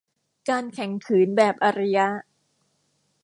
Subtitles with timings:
[0.49, 2.07] การแข็งขืนแบบอารยะ